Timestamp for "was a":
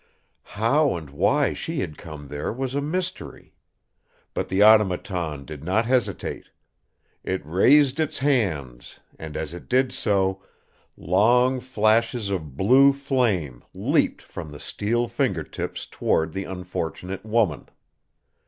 2.51-2.81